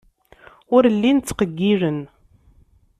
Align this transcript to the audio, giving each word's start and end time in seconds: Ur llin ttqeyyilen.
Ur 0.75 0.83
llin 0.97 1.17
ttqeyyilen. 1.21 1.99